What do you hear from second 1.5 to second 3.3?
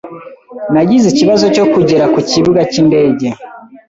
cyo kugera ku kibuga cyindege.